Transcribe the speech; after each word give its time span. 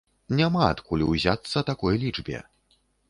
Няма 0.37 0.61
адкуль 0.69 1.03
узяцца 1.11 1.63
такой 1.69 1.93
лічбе. 2.07 2.39